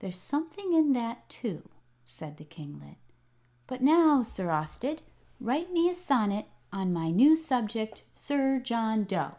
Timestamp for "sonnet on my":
5.94-7.10